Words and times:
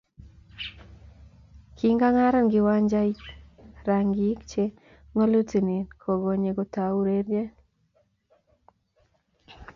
Kingaran 1.77 2.47
kiwanjaitak 2.51 3.35
rankii 3.87 4.35
cge 4.49 4.65
ngulotei 5.13 5.79
kokonye 6.01 6.49
kotou 6.57 6.93
urerie. 7.01 7.43